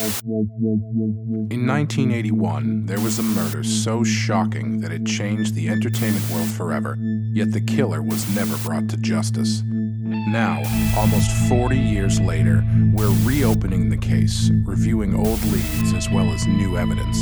[0.00, 6.96] In 1981, there was a murder so shocking that it changed the entertainment world forever,
[7.34, 9.62] yet the killer was never brought to justice.
[9.66, 10.62] Now,
[10.96, 16.78] almost 40 years later, we're reopening the case, reviewing old leads as well as new
[16.78, 17.18] evidence,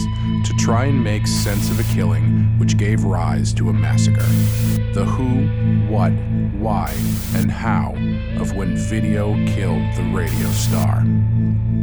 [0.47, 4.21] to try and make sense of a killing which gave rise to a massacre.
[4.95, 5.49] The who,
[5.93, 6.13] what,
[6.61, 6.95] why,
[7.35, 7.95] and how
[8.41, 11.03] of when video killed the radio star.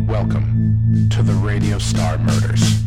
[0.08, 2.84] Welcome to the Radio Star Murders.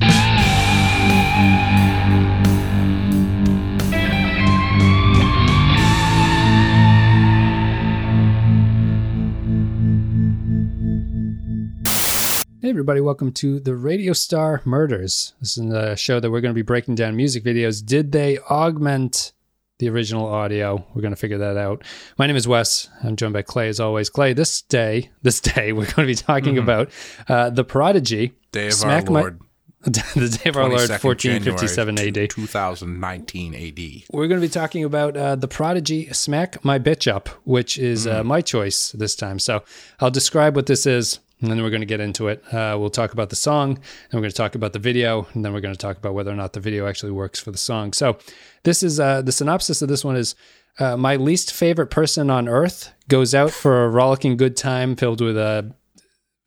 [12.61, 15.33] Hey, everybody, welcome to the Radio Star Murders.
[15.41, 17.85] This is a show that we're going to be breaking down music videos.
[17.85, 19.33] Did they augment
[19.79, 20.85] the original audio?
[20.95, 21.83] We're going to figure that out.
[22.19, 22.89] My name is Wes.
[23.03, 24.11] I'm joined by Clay as always.
[24.11, 26.91] Clay, this day, this day, we're going to be talking about
[27.29, 28.33] uh, The Prodigy.
[28.53, 29.41] Day of Smack our My- Lord.
[29.83, 32.31] the day of our Lord, 1457 January, AD.
[32.31, 34.03] 2019 AD.
[34.13, 38.05] We're going to be talking about uh, the Prodigy Smack My Bitch Up, which is
[38.05, 39.39] uh, my choice this time.
[39.39, 39.63] So
[40.01, 42.43] I'll describe what this is, and then we're going to get into it.
[42.53, 45.45] Uh, we'll talk about the song, and we're going to talk about the video, and
[45.45, 47.59] then we're going to talk about whether or not the video actually works for the
[47.59, 47.93] song.
[47.93, 48.19] So
[48.65, 50.35] this is uh, the synopsis of this one is.
[50.81, 55.21] Uh, my least favorite person on earth goes out for a rollicking good time filled
[55.21, 55.63] with uh,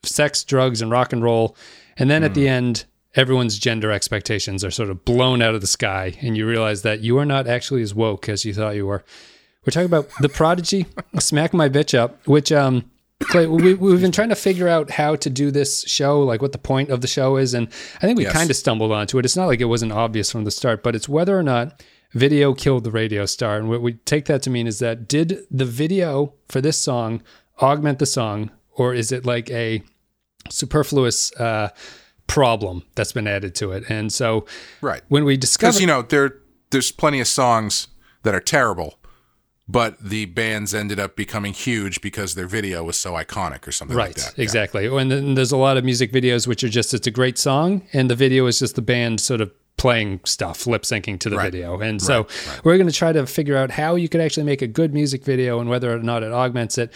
[0.03, 1.57] sex, drugs, and rock and roll.
[1.97, 5.67] And then at the end, everyone's gender expectations are sort of blown out of the
[5.67, 8.85] sky, and you realize that you are not actually as woke as you thought you
[8.85, 9.03] were.
[9.65, 10.87] We're talking about the Prodigy,
[11.19, 12.89] "Smack My Bitch Up," which um,
[13.29, 16.51] Clay, we, we've been trying to figure out how to do this show, like what
[16.51, 18.33] the point of the show is, and I think we Yes.
[18.33, 19.25] kind of stumbled onto it.
[19.25, 21.81] It's not like it wasn't obvious from the start, but it's whether or not
[22.13, 25.39] video killed the radio star, and what we take that to mean is that did
[25.49, 27.21] the video for this song
[27.61, 29.81] augment the song, or is it like a
[30.49, 31.69] superfluous uh,
[32.27, 33.83] problem that's been added to it?
[33.89, 34.45] And so
[34.81, 35.01] Right.
[35.09, 36.37] when we Because, you know, there
[36.71, 37.87] there's plenty of songs
[38.23, 38.97] that are terrible,
[39.67, 43.95] but the bands ended up becoming huge because their video was so iconic or something
[43.95, 44.33] like right, that.
[44.37, 44.43] Yeah.
[44.43, 44.85] exactly.
[44.87, 47.83] And then there's a lot of music videos which are just it's a great song,
[47.93, 51.37] and the video is just the band sort of playing stuff, lip syncing to the
[51.37, 51.51] Right.
[51.51, 51.79] video.
[51.79, 52.27] And so
[52.63, 55.23] we're going to try to figure out how you could actually make a good music
[55.23, 56.91] video and whether or not it augments it.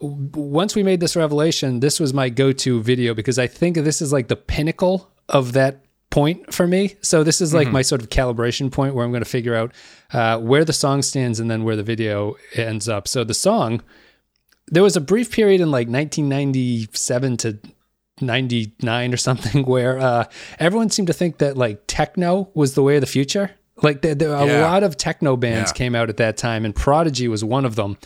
[0.00, 4.12] Once we made this revelation, this was my go-to video because I think this is
[4.12, 5.85] like the pinnacle of that
[6.16, 6.96] point for me.
[7.02, 9.72] So this is like my sort of calibration point where I'm going to figure out
[10.14, 13.06] uh, where the song stands and then where the video ends up.
[13.06, 13.82] So the song,
[14.68, 17.58] there was a brief period in like 1997 to
[18.22, 20.24] 99 or something where uh,
[20.58, 23.50] everyone seemed to think that like techno was the way of the future.
[23.82, 24.62] Like there, there, a Yeah.
[24.70, 25.74] lot of techno bands Yeah.
[25.74, 27.98] came out at that time, and Prodigy was one of them.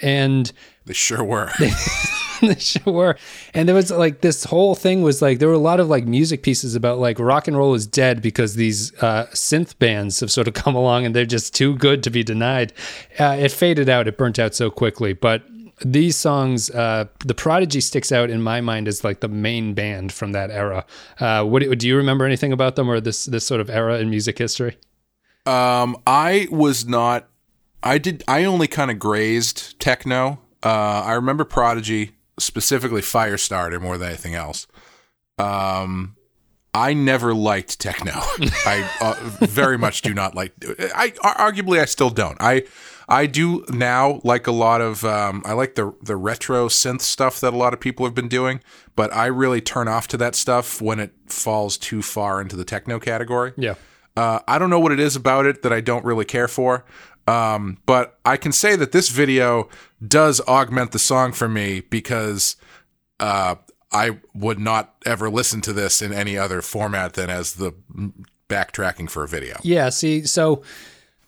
[0.00, 0.52] And
[0.84, 1.50] They sure were.
[1.58, 1.70] they
[2.58, 3.16] sure were.
[3.54, 6.06] And there was like this whole thing was like there were a lot of like
[6.06, 10.30] music pieces about like rock and roll is dead because these uh, synth bands have
[10.30, 12.72] sort of come along and they're just too good to be denied.
[13.18, 14.08] Uh, it faded out.
[14.08, 15.12] It burnt out so quickly.
[15.12, 15.42] But
[15.84, 20.12] these songs, uh, the Prodigy sticks out in my mind as like the main band
[20.12, 20.86] from that era.
[21.20, 24.08] Uh, what do you remember anything about them or this this sort of era in
[24.08, 24.78] music history?
[25.44, 27.28] Um, I was not.
[27.82, 28.24] I did.
[28.26, 30.40] I only kind of grazed techno.
[30.62, 34.66] Uh, I remember Prodigy, specifically Firestarter, more than anything else.
[35.38, 36.16] Um,
[36.76, 38.12] I never liked techno.
[38.14, 39.14] I uh,
[39.46, 40.52] very much do not like.
[40.94, 42.36] I arguably I still don't.
[42.40, 42.64] I
[43.08, 45.04] I do now like a lot of.
[45.04, 48.28] Um, I like the the retro synth stuff that a lot of people have been
[48.28, 48.60] doing,
[48.94, 52.64] but I really turn off to that stuff when it falls too far into the
[52.64, 53.54] techno category.
[53.56, 53.74] Yeah.
[54.14, 56.84] Uh, I don't know what it is about it that I don't really care for.
[57.26, 59.68] Um, but I can say that this video
[60.06, 62.56] does augment the song for me because
[63.18, 63.56] uh,
[63.92, 67.72] I would not ever listen to this in any other format than as the
[68.48, 69.58] backtracking for a video.
[69.62, 69.88] Yeah.
[69.88, 70.62] See, so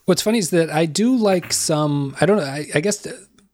[0.04, 2.16] what's funny is that I do like some.
[2.20, 2.44] I don't know.
[2.44, 3.06] I, I guess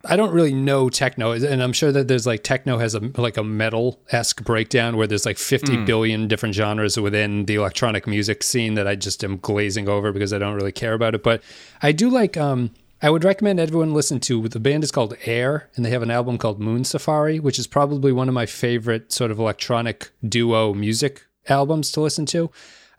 [0.06, 3.36] I don't really know techno, and I'm sure that there's like techno has a like
[3.36, 8.42] a metal esque breakdown where there's like 50 billion different genres within the electronic music
[8.42, 11.22] scene that I just am glazing over because I don't really care about it.
[11.22, 11.42] But
[11.82, 12.36] I do like.
[12.36, 12.70] um
[13.02, 14.48] I would recommend everyone listen to.
[14.48, 17.66] The band is called Air, and they have an album called Moon Safari, which is
[17.66, 22.50] probably one of my favorite sort of electronic duo music albums to listen to.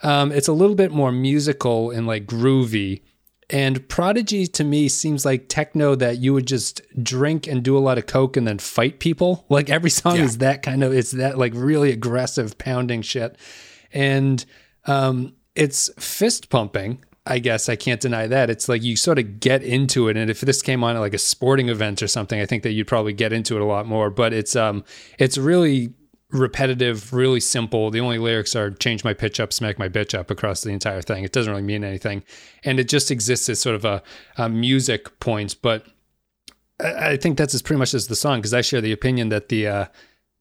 [0.03, 3.01] Um, it's a little bit more musical and like groovy.
[3.49, 7.79] And Prodigy to me seems like techno that you would just drink and do a
[7.79, 9.45] lot of coke and then fight people.
[9.49, 10.23] Like every song Yeah.
[10.23, 13.37] is that kind of it's that like really aggressive pounding shit.
[13.93, 14.43] And
[14.85, 17.03] um it's fist pumping.
[17.27, 18.49] I guess I can't deny that.
[18.49, 21.13] It's like you sort of get into it and if this came on at like
[21.13, 23.85] a sporting event or something, I think that you'd probably get into it a lot
[23.87, 24.83] more, but it's um
[25.19, 25.93] it's really
[26.37, 27.89] repetitive, really simple.
[27.91, 31.01] The only lyrics are change my pitch up, smack my bitch up across the entire
[31.01, 31.23] thing.
[31.23, 32.23] It doesn't really mean anything.
[32.63, 34.03] And it just exists as sort of a,
[34.37, 35.55] a music point.
[35.61, 35.85] But
[36.79, 39.29] I, I think that's as pretty much as the song because I share the opinion
[39.29, 39.85] that the, uh,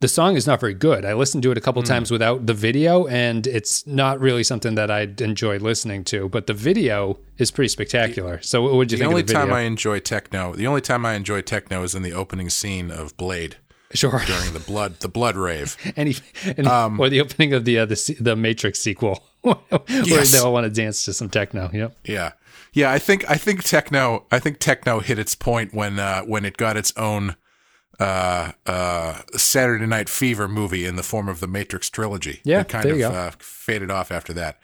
[0.00, 1.04] the song is not very good.
[1.04, 1.86] I listened to it a couple Hmm.
[1.88, 6.28] times without the video, and it's not really something that I'd enjoy listening to.
[6.28, 8.40] But the video is pretty spectacular.
[8.42, 9.46] So, what would you The think only of the video?
[9.46, 12.90] time I enjoy techno, the only time I enjoy techno is in the opening scene
[12.90, 13.56] of Blade
[13.94, 15.76] sure, during the blood, the blood rave.
[15.96, 19.56] any, any Um, or the opening of the uh, the the Matrix sequel, where
[19.88, 20.32] Yes.
[20.32, 21.70] they all want to dance to some techno.
[21.72, 21.96] Yep.
[22.04, 22.32] Yeah,
[22.72, 22.90] yeah.
[22.92, 24.26] I think I think techno.
[24.30, 27.36] I think techno hit its point when uh, when it got its own
[28.00, 32.40] uh, uh, Saturday Night Fever movie in the form of the Matrix trilogy.
[32.44, 33.00] Yeah, it kind of.
[33.00, 34.58] Uh, faded off after that.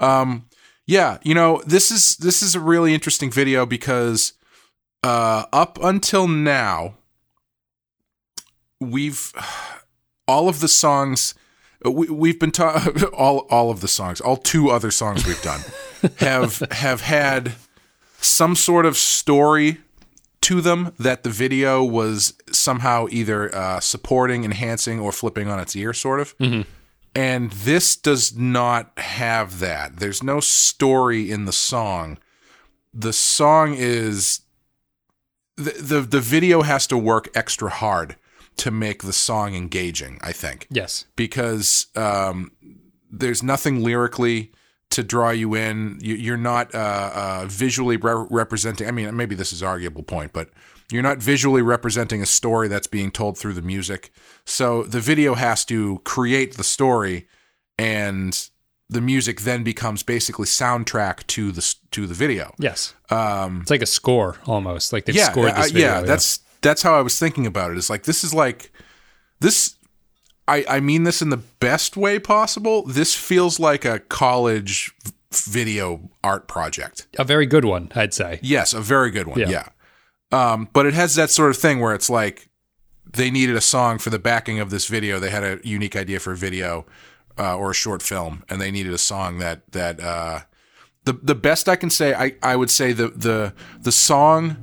[0.00, 0.46] Um,
[0.86, 4.34] yeah, you know this is this is a really interesting video because
[5.02, 6.96] uh, up until now
[8.90, 9.32] we've
[10.26, 11.34] all of the songs
[11.84, 15.60] we, we've been ta- all all of the songs all two other songs we've done
[16.18, 17.52] have have had
[18.20, 19.78] some sort of story
[20.40, 25.74] to them that the video was somehow either uh, supporting enhancing or flipping on its
[25.74, 26.34] ear sort of.
[27.14, 29.96] And this does not have that.
[29.96, 32.18] There's no story in the song.
[32.92, 34.40] The song is
[35.56, 38.16] the, the the video has to work extra hard
[38.56, 41.06] to make the song engaging i think Yes.
[41.16, 42.50] because um,
[43.10, 44.52] there's nothing lyrically
[44.90, 45.98] to draw you in.
[46.00, 48.86] You, you're not uh, uh, visually re- representing.
[48.86, 50.50] I mean, maybe this is an arguable point, but
[50.92, 54.12] you're not visually representing a story that's being told through the music.
[54.44, 57.26] So the video has to create the story,
[57.76, 58.48] and
[58.88, 62.54] the music then becomes basically soundtrack to the to the video.
[62.58, 62.94] Yes.
[63.10, 64.92] Um, It's like a score almost.
[64.92, 65.88] Like they've yeah, scored uh, this video.
[65.88, 67.76] yeah, that's that's how I was thinking about it.
[67.76, 68.72] It's like this is like
[69.38, 69.76] this.
[70.48, 72.84] I I mean this in the best way possible.
[72.84, 74.92] This feels like a college
[75.30, 77.06] video art project.
[77.18, 78.40] a very good one, I'd say.
[78.42, 79.38] Yes, a very good one.
[79.38, 79.50] Yeah.
[79.50, 79.68] Yeah.
[80.32, 82.48] Um, but it has that sort of thing where it's like
[83.12, 85.20] they needed a song for the backing of this video.
[85.20, 86.86] They had a unique idea for a video
[87.38, 90.40] uh, or a short film, and they needed a song that that uh,
[91.04, 92.14] the the best I can say.
[92.14, 94.56] I I would say the the the song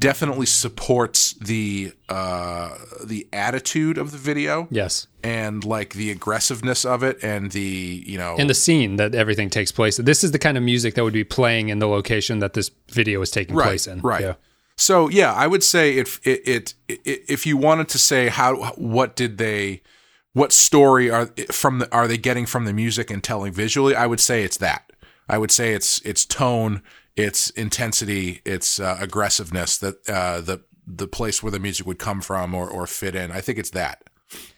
[0.00, 2.74] definitely supports the uh,
[3.04, 5.06] the attitude of the video Yes.
[5.22, 9.50] and like the aggressiveness of it and the you know And the scene that everything
[9.50, 9.98] takes place.
[9.98, 12.70] This is the kind of music that would be playing in the location that this
[12.88, 14.00] video is taking right, place in.
[14.00, 14.22] Right.
[14.22, 14.34] Yeah.
[14.76, 18.56] So yeah, I would say if it, it, it if you wanted to say how
[18.76, 19.82] what did they
[20.32, 24.06] what story are from the are they getting from the music and telling visually, I
[24.06, 24.90] would say it's that.
[25.28, 26.82] I would say it's it's tone,
[27.16, 32.20] its intensity, its uh, aggressiveness that uh, the the place where the music would come
[32.20, 33.30] from or or fit in.
[33.30, 34.02] I think it's that.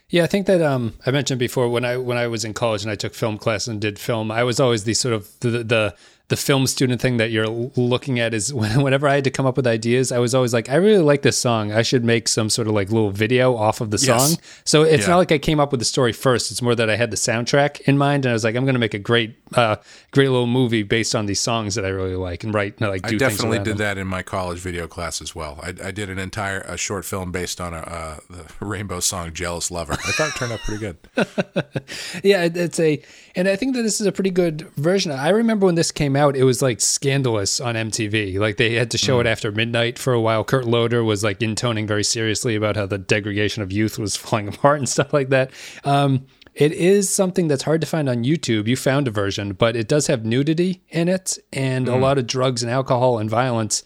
[0.09, 2.83] Yeah, I think that um, I mentioned before when I when I was in college
[2.83, 5.65] and I took film class and did film, I was always the sort of the
[5.65, 5.95] the,
[6.33, 7.47] the film student thing that you're
[7.77, 8.53] looking at is
[8.87, 11.21] whenever I had to come up with ideas, I was always like, I really like
[11.21, 11.73] this song.
[11.73, 14.07] I should make some sort of like little video off of the Yes.
[14.31, 14.39] song.
[14.65, 15.11] So it's Yeah.
[15.13, 16.51] not like I came up with the story first.
[16.51, 18.75] It's more that I had the soundtrack in mind, and I was like, I'm going
[18.75, 19.77] to make a great, uh,
[20.13, 23.17] great little movie based on these songs that I really like and write like do
[23.17, 23.77] I definitely did them.
[23.79, 25.61] that in my college video class as well.
[25.63, 29.33] I, I did an entire a short film based on a uh, the Rainbow song
[29.35, 30.97] "Jealous Lover." I thought it turned out pretty good.
[32.23, 33.03] Yeah, it- it's a,
[33.35, 35.11] and I think that this is a pretty good version.
[35.13, 38.39] I remember when this came out, it was like scandalous on MTV.
[38.39, 40.45] Like they had to show it after midnight for a while.
[40.45, 44.49] Kurt Loder was like intoning very seriously about how the degradation of youth was falling
[44.49, 45.51] apart and stuff like that.
[45.85, 48.67] Um, it is something that's hard to find on YouTube.
[48.67, 52.27] You found a version, but it does have nudity in it and a lot of
[52.27, 53.83] drugs and alcohol and violence.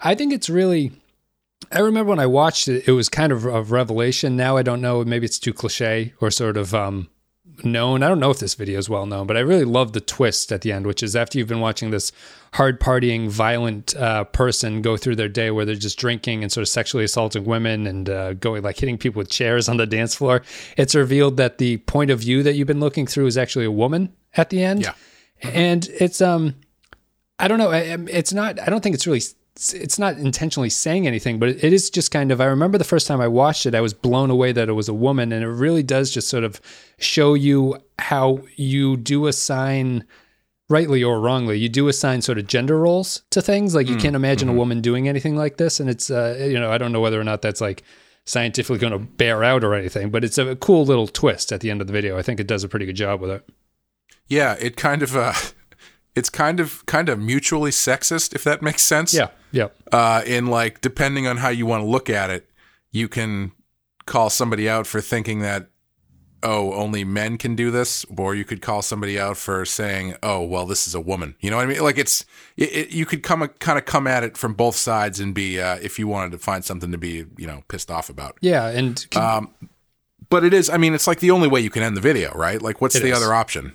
[0.00, 0.92] I think it's really
[1.72, 4.36] I remember when I watched it, it was kind of a revelation.
[4.36, 7.08] Now I don't know, maybe it's too cliche or sort of um,
[7.62, 8.02] known.
[8.02, 10.50] I don't know if this video is well known, but I really love the twist
[10.50, 12.12] at the end, which is after you've been watching this
[12.54, 16.62] hard partying, violent uh, person go through their day where they're just drinking and sort
[16.62, 20.14] of sexually assaulting women and uh, going like hitting people with chairs on the dance
[20.14, 20.42] floor.
[20.76, 23.72] It's revealed that the point of view that you've been looking through is actually a
[23.72, 24.82] woman at the end.
[24.82, 24.94] Yeah.
[25.42, 26.54] And it's um
[27.38, 27.70] I don't know.
[27.72, 28.60] It's not.
[28.60, 29.20] I don't think it's really.
[29.56, 32.40] It's not intentionally saying anything, but it is just kind of.
[32.40, 34.88] I remember the first time I watched it, I was blown away that it was
[34.88, 36.60] a woman, and it really does just sort of
[36.98, 40.04] show you how you do assign,
[40.68, 43.76] rightly or wrongly, you do assign sort of gender roles to things.
[43.76, 46.10] Like you can't imagine a woman doing anything like this, and it's.
[46.10, 47.84] Uh, you know, I don't know whether or not that's like
[48.24, 51.70] scientifically going to bear out or anything, but it's a cool little twist at the
[51.70, 52.18] end of the video.
[52.18, 53.48] I think it does a pretty good job with it.
[54.26, 55.34] Yeah, it kind of uh,
[56.14, 59.14] it's kind of kind of mutually sexist, if that makes sense.
[59.14, 59.28] Yeah.
[59.54, 59.68] Yeah.
[59.92, 62.50] Uh, in like depending on how you want to look at it,
[62.90, 63.52] you can
[64.04, 65.68] call somebody out for thinking that
[66.42, 70.42] oh, only men can do this, or you could call somebody out for saying, oh,
[70.42, 71.34] well, this is a woman.
[71.40, 71.80] You know what I mean?
[71.80, 75.20] Like it's it, it, you could come kind of come at it from both sides
[75.20, 78.10] and be uh, if you wanted to find something to be you know pissed off
[78.10, 78.36] about.
[78.40, 79.54] Yeah, and um,
[80.28, 80.68] but it is.
[80.68, 82.60] I mean, it's like the only way you can end the video, right?
[82.60, 83.16] Like, what's the is.
[83.16, 83.74] other option?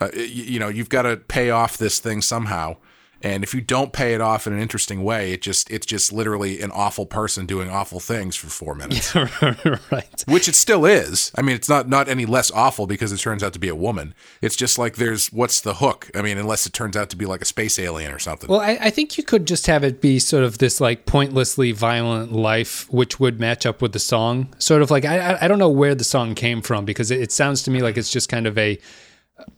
[0.00, 2.76] Uh, you, you know, you've got to pay off this thing somehow.
[3.22, 6.12] And if you don't pay it off in an interesting way, it just it's just
[6.12, 9.14] literally an awful person doing awful things for four minutes.
[9.42, 10.24] right.
[10.26, 11.32] Which it still is.
[11.34, 13.74] I mean, it's not not any less awful because it turns out to be a
[13.74, 14.14] woman.
[14.42, 16.10] It's just like there's what's the hook?
[16.14, 18.50] I mean, unless it turns out to be like a space alien or something.
[18.50, 21.72] Well, I, I think you could just have it be sort of this like pointlessly
[21.72, 24.54] violent life, which would match up with the song.
[24.58, 27.32] Sort of like I I don't know where the song came from because it, it
[27.32, 28.78] sounds to me like it's just kind of a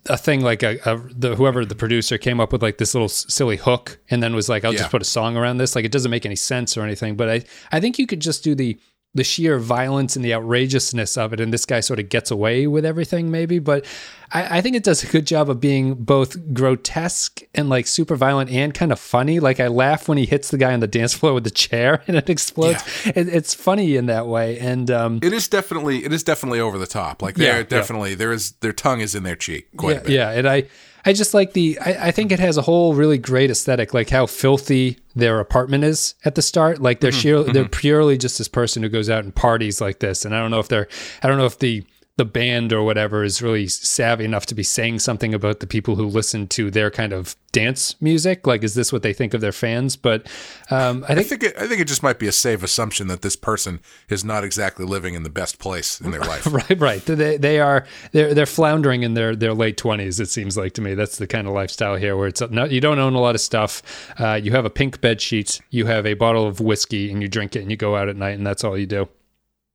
[0.07, 3.09] a thing like a, a, the whoever the producer came up with like this little
[3.09, 4.81] silly hook and then was like I'll yeah.
[4.81, 7.29] just put a song around this like it doesn't make any sense or anything but
[7.29, 8.79] I I think you could just do the
[9.15, 12.67] the sheer violence and the outrageousness of it and this guy sort of gets away
[12.67, 13.85] with everything maybe but
[14.31, 18.17] I, I, think it does a good job of being both grotesque and like super
[18.17, 20.87] violent and kind of funny like i laugh when he hits the guy on the
[20.87, 23.13] dance floor with the chair and it explodes yeah.
[23.17, 26.79] it, it's funny in that way and um, it is definitely it is definitely over
[26.79, 28.17] the top like they're yeah, definitely yeah.
[28.17, 30.65] there is their tongue is in their cheek quite yeah, yeah and i
[31.09, 31.79] I just like the.
[31.79, 35.83] I, I, think it has a whole really great aesthetic, like how filthy their apartment
[35.85, 36.83] is at the start.
[36.83, 37.53] Like they're mm-hmm, sheer, mm-hmm.
[37.53, 40.27] they're purely just this person who goes out and parties like this.
[40.27, 40.87] And I don't know if they're.
[41.23, 41.83] I don't know if the
[42.19, 45.95] the band or whatever is really savvy enough to be saying something about the people
[45.95, 48.45] who listen to their kind of dance music.
[48.45, 49.95] Like, is this what they think of their fans?
[49.95, 50.27] But
[50.69, 53.07] um, I think I think, it, I think it just might be a safe assumption
[53.07, 56.45] that this person is not exactly living in the best place in their life.
[56.53, 57.05] right, right.
[57.07, 60.19] They they are they're they're floundering in their their late twenties.
[60.19, 62.81] It seems like to me that's the kind of lifestyle here where it's not you
[62.81, 63.81] don't own a lot of stuff.
[64.19, 67.29] Uh, you have a pink bed sheet, you have a bottle of whiskey, and you
[67.29, 69.09] drink it, and you go out at night, and that's all you do.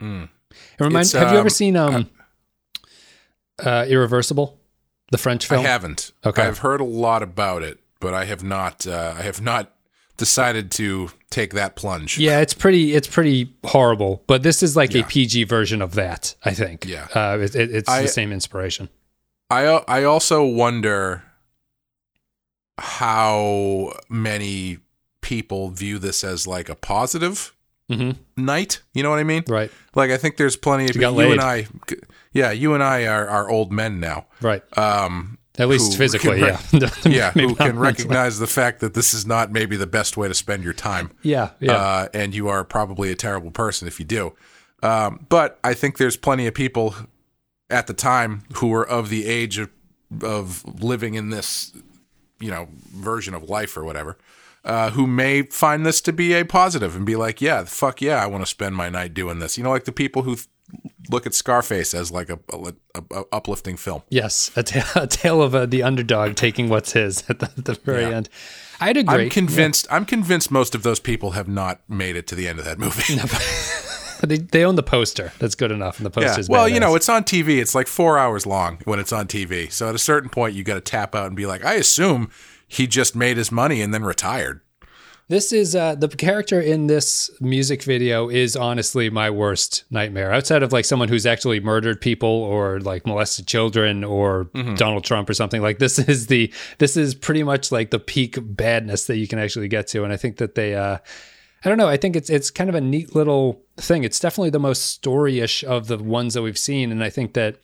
[0.02, 0.28] Mm.
[0.52, 1.14] It reminds.
[1.14, 1.96] Have um, you ever um, seen um?
[1.96, 2.04] Uh,
[3.64, 4.60] uh, Irreversible,
[5.12, 5.66] the French film?
[5.66, 6.12] I haven't.
[6.26, 8.86] Okay, I've heard a lot about it, but I have not.
[8.88, 9.74] Uh, I have not
[10.18, 12.18] decided to take that plunge.
[12.18, 12.94] Yeah, it's pretty.
[12.94, 14.24] It's pretty horrible.
[14.28, 15.02] But this is like yeah.
[15.02, 16.36] a PG version of that.
[16.44, 16.86] I think.
[16.86, 18.90] Yeah, uh, it, it, it's I, the same inspiration.
[19.50, 21.24] I I also wonder
[22.80, 24.80] how many
[25.22, 27.56] people view this as like a positive
[27.90, 28.12] mm-hmm.
[28.44, 28.82] night.
[28.94, 29.44] You know what I mean?
[29.48, 29.72] Right.
[29.96, 31.68] Like I think there's plenty of you, you and I
[32.34, 34.26] yeah, you and I are, are old men now.
[34.42, 34.64] Right.
[34.78, 36.60] Um, At least physically, yeah.
[37.06, 40.34] yeah, who can recognize the fact that this is not maybe the best way to
[40.34, 41.12] spend your time.
[41.22, 41.74] Yeah, yeah.
[41.74, 44.34] Uh, and you are probably a terrible person if you do.
[44.82, 46.96] Um, but I think there's plenty of people
[47.70, 49.70] at the time who were of the age of,
[50.22, 51.72] of living in this,
[52.40, 54.18] you know, version of life or whatever,
[54.66, 58.22] uh, who may find this to be a positive and be like, yeah, fuck yeah,
[58.22, 59.58] I want to spend my night doing this.
[59.58, 60.38] You know, like the people who
[61.10, 62.74] look at Scarface as like a, a,
[63.12, 64.04] a uplifting film.
[64.10, 68.04] Yes, a tale of uh, the underdog taking what's his at the, at the very
[68.04, 68.18] yeah.
[68.18, 68.30] end.
[68.80, 69.26] I'd agree.
[69.26, 69.88] I'm convinced.
[69.90, 69.96] Yeah.
[69.96, 72.80] I'm convinced most of those people have not made it to the end of that
[72.80, 73.16] movie.
[74.28, 75.32] they, they own the poster.
[75.40, 76.00] That's good enough.
[76.00, 76.48] And the poster yeah.
[76.50, 77.62] Well, you know, it's on TV.
[77.62, 79.72] It's like four hours long when it's on TV.
[79.72, 82.30] So at a certain point, you got to tap out and be like, I assume
[82.68, 84.60] he just made his money and then retired.
[85.34, 90.32] This is uh, the character in this music video is honestly my worst nightmare.
[90.32, 94.76] Outside of like someone who's actually murdered people or like molested children or mm-hmm.
[94.76, 98.38] Donald Trump or something like this is the this is pretty much like the peak
[98.42, 100.04] badness that you can actually get to.
[100.04, 101.00] And I think that they uh,
[101.66, 101.90] I don't know.
[101.90, 104.04] I think it's it's kind of a neat little thing.
[104.04, 107.56] It's definitely the most storyish of the ones that we've seen, and I think that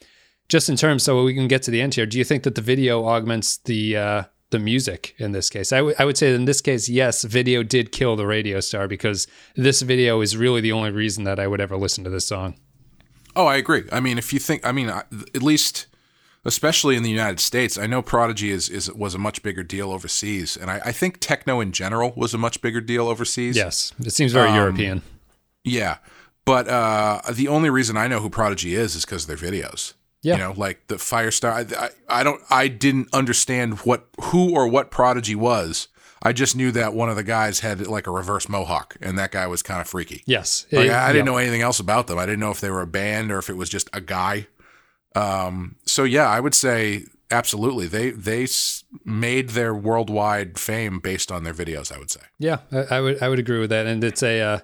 [0.47, 2.07] just in terms, so we can get to the end here.
[2.07, 5.71] Do you think that the video augments the uh, the music in this case.
[5.71, 8.87] I, w- I would say in this case, yes, video did kill the radio star
[8.87, 12.25] because this video is really the only reason that I would ever listen to this
[12.27, 12.55] song.
[13.35, 13.83] Oh, I agree.
[13.91, 15.85] I mean, if you think, I mean, at least,
[16.45, 19.91] especially in the United States, I know Prodigy is, is was a much bigger deal
[19.91, 23.55] overseas, and I, I think techno in general was a much bigger deal overseas.
[23.55, 25.01] Yes, it seems very um, European.
[25.63, 25.97] Yeah,
[26.43, 29.93] but uh, the only reason I know who Prodigy is is because of their videos.
[30.21, 30.33] Yeah.
[30.33, 31.51] You know, like the Firestar.
[31.51, 32.41] I, I, I don't.
[32.49, 35.87] I didn't understand what who or what Prodigy was.
[36.21, 39.31] I just knew that one of the guys had like a reverse mohawk, and that
[39.31, 40.23] guy was kind of freaky.
[40.25, 41.31] Yes, like, it, I, didn't yeah.
[41.31, 42.19] know anything else about them.
[42.19, 44.47] I didn't know if they were a band or if it was just a guy.
[45.15, 47.87] Um, so yeah, I would say absolutely.
[47.87, 48.47] They they
[49.05, 51.93] made their worldwide fame based on their videos.
[51.93, 52.21] I would say.
[52.37, 54.41] Yeah, I, I would I would agree with that, and it's a.
[54.41, 54.59] Uh,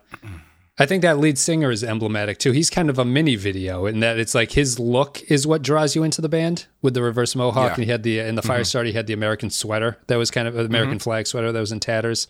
[0.77, 2.51] I think that lead singer is emblematic too.
[2.51, 5.95] He's kind of a mini video in that it's like his look is what draws
[5.95, 7.69] you into the band with the reverse mohawk.
[7.69, 7.73] Yeah.
[7.75, 8.85] And he had the in the fire mm-hmm.
[8.85, 11.03] he had the American sweater that was kind of an American mm-hmm.
[11.03, 12.27] flag sweater that was in tatters.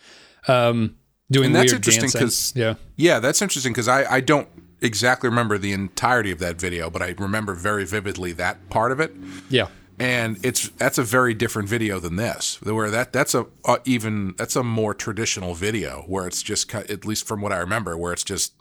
[0.47, 0.95] Um,
[1.31, 4.47] doing and that's interesting because yeah, yeah, that's interesting because I I don't
[4.79, 8.99] exactly remember the entirety of that video, but I remember very vividly that part of
[8.99, 9.11] it.
[9.49, 9.69] Yeah.
[9.99, 12.61] And it's that's a very different video than this.
[12.61, 17.05] Where that that's a uh, even that's a more traditional video where it's just at
[17.05, 18.53] least from what I remember where it's just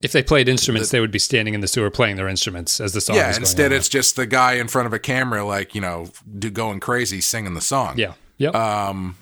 [0.00, 2.94] If they played instruments, they would be standing in the sewer playing their instruments as
[2.94, 3.28] the song yeah.
[3.28, 6.08] is going Instead, it's just the guy in front of a camera like you know
[6.38, 7.98] do, going crazy singing the song.
[7.98, 8.14] yeah.
[8.38, 8.54] Yep.
[8.54, 9.16] Um,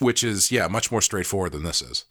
[0.00, 2.04] which is yeah much more straightforward than this is.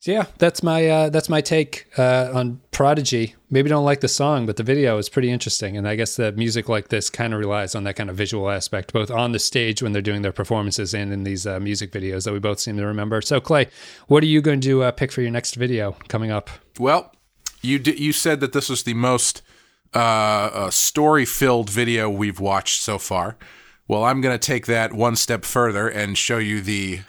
[0.00, 3.34] So yeah, that's my uh, that's my take uh, on Prodigy.
[3.50, 6.30] Maybe don't like the song, but the video is pretty interesting, and I guess the
[6.32, 9.40] music like this kind of relies on that kind of visual aspect, both on the
[9.40, 12.60] stage when they're doing their performances and in these uh, music videos that we both
[12.60, 13.20] seem to remember.
[13.20, 13.66] So Clay,
[14.06, 16.48] what are you going to uh, pick for your next video coming up?
[16.78, 17.12] Well,
[17.60, 19.42] you di- you said that this was the most
[19.94, 23.36] uh, uh, story filled video we've watched so far.
[23.88, 27.00] Well, I'm going to take that one step further and show you the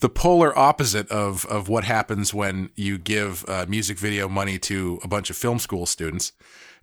[0.00, 5.00] the polar opposite of of what happens when you give uh, music video money to
[5.02, 6.32] a bunch of film school students,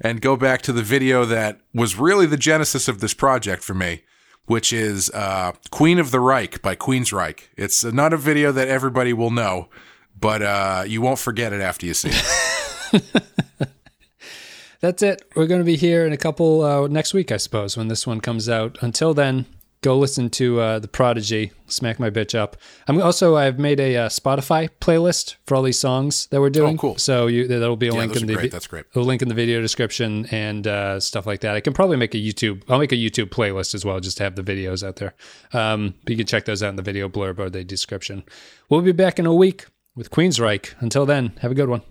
[0.02, 3.74] and go back to the video that was really the genesis of this project for
[3.74, 4.04] me.
[4.46, 7.44] Which is uh, Queen of the Reich by Queensryche.
[7.56, 9.70] It's not a video that everybody will know,
[10.20, 13.04] but uh, you won't forget it after you see it.
[14.82, 15.22] That's it.
[15.34, 18.06] We're going to be here in a couple uh, next week, I suppose, when this
[18.06, 18.78] one comes out.
[18.82, 19.46] Until then,
[19.84, 23.96] go listen to uh, the Prodigy, "Smack My Bitch Up." I'm also I've made a
[23.98, 26.76] uh, Spotify playlist for all these songs that we're doing.
[26.76, 26.98] Oh, cool.
[26.98, 28.52] So you, that'll be a Yeah, link in the great.
[28.52, 28.86] That's great.
[28.96, 31.54] a link in the video description and uh, stuff like that.
[31.56, 32.64] I can probably make a YouTube.
[32.68, 35.14] I'll make a YouTube playlist as well, just to have the videos out there.
[35.54, 38.24] Um, but you can check those out in the video blurb or the description.
[38.70, 40.74] We'll be back in a week with Queensryche.
[40.80, 41.84] Until then, have a good one.